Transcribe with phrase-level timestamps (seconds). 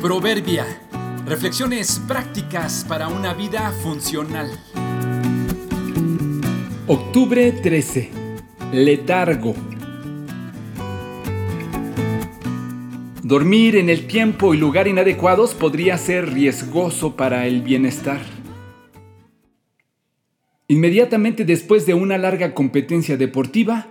[0.00, 0.64] Proverbia.
[1.26, 4.48] Reflexiones prácticas para una vida funcional.
[6.86, 8.10] Octubre 13.
[8.72, 9.56] Letargo.
[13.24, 18.20] Dormir en el tiempo y lugar inadecuados podría ser riesgoso para el bienestar.
[20.68, 23.88] Inmediatamente después de una larga competencia deportiva,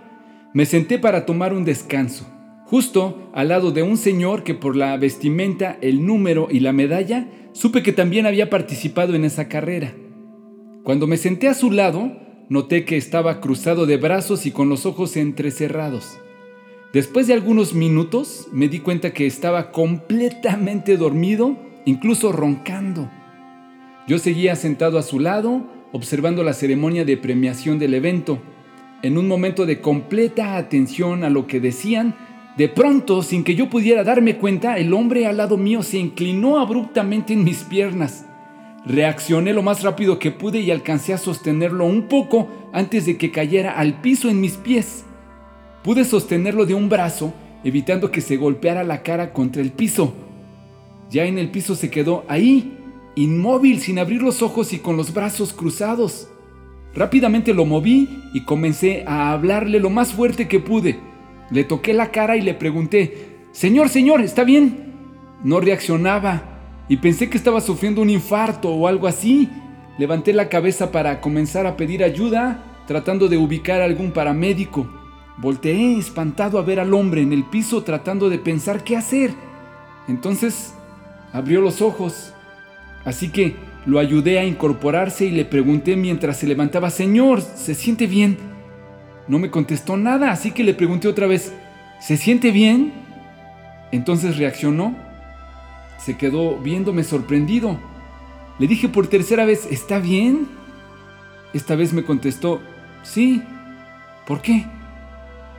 [0.54, 2.37] me senté para tomar un descanso
[2.68, 7.26] justo al lado de un señor que por la vestimenta, el número y la medalla,
[7.52, 9.94] supe que también había participado en esa carrera.
[10.84, 12.12] Cuando me senté a su lado,
[12.50, 16.18] noté que estaba cruzado de brazos y con los ojos entrecerrados.
[16.92, 21.56] Después de algunos minutos me di cuenta que estaba completamente dormido,
[21.86, 23.10] incluso roncando.
[24.06, 28.40] Yo seguía sentado a su lado, observando la ceremonia de premiación del evento.
[29.02, 32.14] En un momento de completa atención a lo que decían,
[32.58, 36.58] de pronto, sin que yo pudiera darme cuenta, el hombre al lado mío se inclinó
[36.58, 38.26] abruptamente en mis piernas.
[38.84, 43.30] Reaccioné lo más rápido que pude y alcancé a sostenerlo un poco antes de que
[43.30, 45.04] cayera al piso en mis pies.
[45.84, 50.12] Pude sostenerlo de un brazo, evitando que se golpeara la cara contra el piso.
[51.10, 52.76] Ya en el piso se quedó ahí,
[53.14, 56.28] inmóvil, sin abrir los ojos y con los brazos cruzados.
[56.92, 61.07] Rápidamente lo moví y comencé a hablarle lo más fuerte que pude.
[61.50, 64.92] Le toqué la cara y le pregunté, Señor, señor, ¿está bien?
[65.42, 66.42] No reaccionaba
[66.88, 69.48] y pensé que estaba sufriendo un infarto o algo así.
[69.98, 74.86] Levanté la cabeza para comenzar a pedir ayuda, tratando de ubicar a algún paramédico.
[75.38, 79.32] Volteé espantado a ver al hombre en el piso tratando de pensar qué hacer.
[80.08, 80.74] Entonces
[81.32, 82.32] abrió los ojos.
[83.04, 88.06] Así que lo ayudé a incorporarse y le pregunté mientras se levantaba, Señor, ¿se siente
[88.06, 88.36] bien?
[89.28, 91.52] No me contestó nada, así que le pregunté otra vez,
[92.00, 92.92] ¿se siente bien?
[93.92, 94.96] Entonces reaccionó.
[95.98, 97.78] Se quedó viéndome sorprendido.
[98.58, 100.48] Le dije por tercera vez, ¿está bien?
[101.52, 102.60] Esta vez me contestó,
[103.02, 103.42] sí.
[104.26, 104.64] ¿Por qué?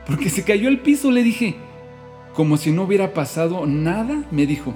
[0.06, 1.56] Porque se cayó al piso, le dije.
[2.34, 4.74] Como si no hubiera pasado nada, me dijo.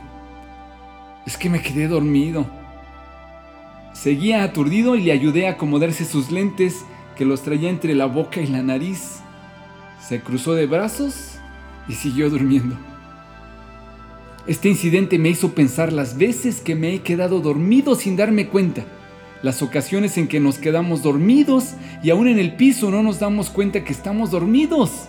[1.26, 2.46] Es que me quedé dormido.
[3.92, 6.84] Seguía aturdido y le ayudé a acomodarse sus lentes
[7.16, 9.20] que los traía entre la boca y la nariz.
[10.00, 11.38] Se cruzó de brazos
[11.88, 12.76] y siguió durmiendo.
[14.46, 18.84] Este incidente me hizo pensar las veces que me he quedado dormido sin darme cuenta,
[19.42, 23.48] las ocasiones en que nos quedamos dormidos y aún en el piso no nos damos
[23.48, 25.08] cuenta que estamos dormidos,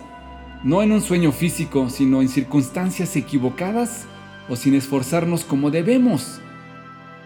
[0.62, 4.06] no en un sueño físico, sino en circunstancias equivocadas
[4.48, 6.40] o sin esforzarnos como debemos.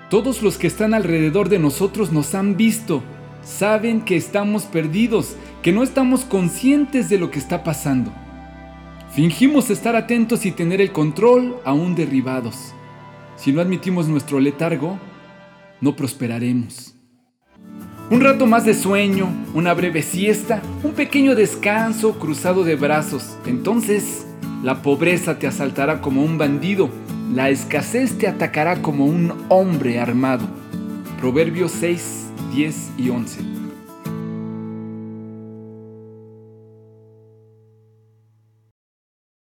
[0.09, 3.05] Todos los que están alrededor de nosotros nos han visto
[3.43, 8.13] saben que estamos perdidos, que no estamos conscientes de lo que está pasando.
[9.13, 12.73] Fingimos estar atentos y tener el control aún derribados.
[13.37, 14.99] Si no admitimos nuestro letargo,
[15.81, 16.95] no prosperaremos.
[18.11, 23.39] Un rato más de sueño, una breve siesta, un pequeño descanso cruzado de brazos.
[23.47, 24.27] Entonces,
[24.63, 26.91] la pobreza te asaltará como un bandido,
[27.33, 30.49] la escasez te atacará como un hombre armado.
[31.21, 33.60] Proverbios 6, 10 y 11.